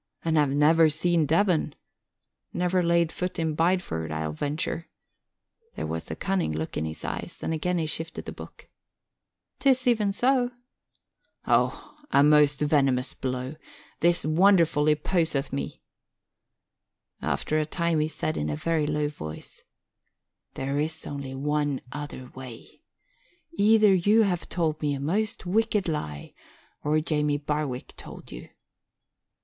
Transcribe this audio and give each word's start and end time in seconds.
"And 0.25 0.35
have 0.35 0.49
never 0.49 0.89
seen 0.89 1.27
Devon? 1.27 1.75
Never 2.53 2.81
laid 2.81 3.11
foot 3.11 3.37
in 3.37 3.53
Bideford, 3.55 4.11
I'll 4.11 4.31
venture." 4.33 4.89
There 5.75 5.85
was 5.85 6.09
a 6.09 6.15
cunning 6.15 6.51
look 6.51 6.75
in 6.75 6.85
his 6.85 7.05
eyes 7.05 7.37
and 7.43 7.53
again 7.53 7.77
he 7.77 7.85
shifted 7.85 8.25
the 8.25 8.31
book. 8.31 8.67
"'Tis 9.59 9.85
even 9.85 10.11
so." 10.11 10.49
"A 11.45 12.23
most 12.23 12.61
venomous 12.61 13.13
blow! 13.13 13.53
This 13.99 14.25
wonderfully 14.25 14.95
poseth 14.95 15.53
me." 15.53 15.83
After 17.21 17.59
a 17.59 17.65
time 17.67 17.99
he 17.99 18.07
said 18.07 18.37
in 18.37 18.49
a 18.49 18.55
very 18.55 18.87
low 18.87 19.07
voice, 19.07 19.61
"There 20.55 20.79
is 20.79 21.05
only 21.05 21.35
one 21.35 21.79
other 21.91 22.31
way. 22.33 22.81
Either 23.51 23.93
you 23.93 24.23
have 24.23 24.49
told 24.49 24.81
me 24.81 24.95
a 24.95 24.99
most 24.99 25.45
wicked 25.45 25.87
lie 25.87 26.33
or 26.83 26.99
Jamie 27.01 27.37
Barwick 27.37 27.95
told 27.97 28.31
you." 28.31 28.49